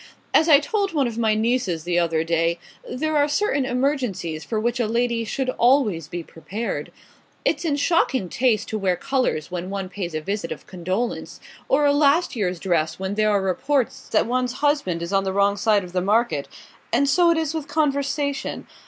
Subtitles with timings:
[0.33, 2.57] As I told one of my nieces the other day,
[2.89, 6.91] there are certain emergencies for which a lady should always be prepared.
[7.45, 11.85] It's in shocking taste to wear colours when one pays a visit of condolence, or
[11.85, 15.55] a last year's dress when there are reports that one's husband is on the wrong
[15.55, 16.47] side of the market;
[16.91, 18.65] and so it is with conversation.